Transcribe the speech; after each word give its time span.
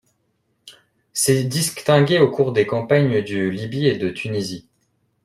S'est 1.13 1.43
distingué 1.43 2.17
au 2.17 2.31
cours 2.31 2.53
des 2.53 2.65
campagnes 2.65 3.21
de 3.21 3.47
Libye 3.47 3.85
et 3.85 3.99
de 3.99 4.09
Tunisie. 4.09 4.67